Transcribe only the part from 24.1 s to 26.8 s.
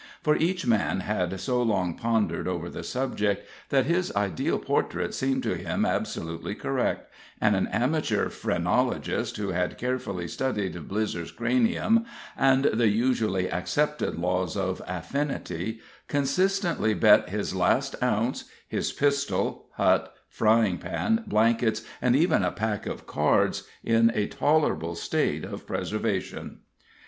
a tolerable state of preservation.